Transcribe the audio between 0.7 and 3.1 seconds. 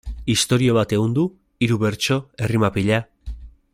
bat ehundu, hiru bertso, errima pila...